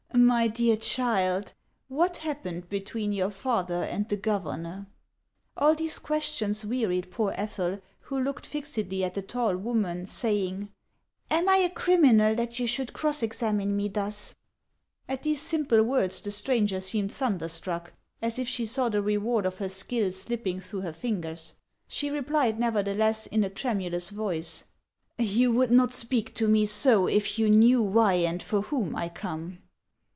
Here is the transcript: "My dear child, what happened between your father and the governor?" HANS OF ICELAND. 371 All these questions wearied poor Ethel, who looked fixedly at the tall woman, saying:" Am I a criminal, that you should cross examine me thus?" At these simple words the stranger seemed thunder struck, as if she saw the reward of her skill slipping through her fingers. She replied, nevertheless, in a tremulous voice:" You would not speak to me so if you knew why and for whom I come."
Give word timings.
"My 0.13 0.49
dear 0.49 0.75
child, 0.77 1.53
what 1.87 2.17
happened 2.17 2.69
between 2.69 3.11
your 3.11 3.29
father 3.31 3.81
and 3.83 4.07
the 4.07 4.17
governor?" 4.17 4.87
HANS 5.57 5.57
OF 5.57 5.61
ICELAND. 5.61 5.77
371 5.77 5.77
All 5.77 5.77
these 5.77 5.99
questions 5.99 6.65
wearied 6.65 7.11
poor 7.11 7.33
Ethel, 7.35 7.81
who 8.01 8.21
looked 8.23 8.45
fixedly 8.45 9.03
at 9.03 9.13
the 9.15 9.21
tall 9.21 9.55
woman, 9.57 10.05
saying:" 10.05 10.69
Am 11.31 11.49
I 11.49 11.57
a 11.57 11.69
criminal, 11.69 12.35
that 12.35 12.59
you 12.59 12.67
should 12.67 12.93
cross 12.93 13.23
examine 13.23 13.75
me 13.75 13.87
thus?" 13.87 14.35
At 15.09 15.23
these 15.23 15.41
simple 15.41 15.81
words 15.81 16.21
the 16.21 16.31
stranger 16.31 16.81
seemed 16.81 17.11
thunder 17.13 17.47
struck, 17.47 17.93
as 18.21 18.37
if 18.37 18.47
she 18.47 18.65
saw 18.65 18.89
the 18.89 19.01
reward 19.01 19.45
of 19.45 19.57
her 19.57 19.69
skill 19.69 20.11
slipping 20.11 20.59
through 20.59 20.81
her 20.81 20.93
fingers. 20.93 21.55
She 21.87 22.09
replied, 22.09 22.59
nevertheless, 22.59 23.27
in 23.27 23.43
a 23.43 23.49
tremulous 23.49 24.09
voice:" 24.11 24.65
You 25.17 25.51
would 25.53 25.71
not 25.71 25.93
speak 25.93 26.35
to 26.35 26.47
me 26.47 26.65
so 26.67 27.07
if 27.07 27.39
you 27.39 27.49
knew 27.49 27.81
why 27.81 28.13
and 28.13 28.41
for 28.43 28.61
whom 28.61 28.95
I 28.95 29.07
come." 29.09 29.59